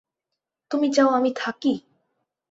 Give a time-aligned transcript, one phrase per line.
[0.71, 1.73] তুমি চাও আমি থাকি?